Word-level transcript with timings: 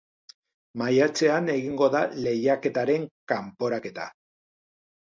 Maiatzean 0.81 1.51
egingo 1.57 1.91
da 1.97 2.03
lehiaketaren 2.23 3.09
kanporaketa. 3.35 4.11